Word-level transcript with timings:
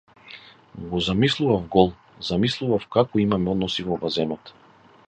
Го 0.79 1.01
замислував 1.07 1.67
гол, 1.75 1.93
замислував 2.31 2.89
како 2.97 3.23
имаме 3.27 3.55
односи 3.57 3.89
во 3.93 4.01
базенот. 4.07 4.57